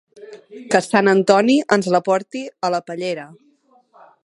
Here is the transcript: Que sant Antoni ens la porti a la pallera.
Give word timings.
Que 0.75 0.79
sant 0.85 1.09
Antoni 1.11 1.57
ens 1.77 1.91
la 1.97 2.01
porti 2.09 2.43
a 2.69 2.73
la 2.77 2.83
pallera. 2.89 3.29